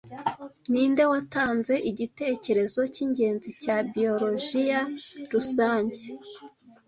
Ninde 0.71 1.03
watanze 1.11 1.73
igitekerezo 1.89 2.81
cyingenzi 2.93 3.49
cya 3.61 3.77
biologiya 3.91 4.79
rusange 5.31 5.99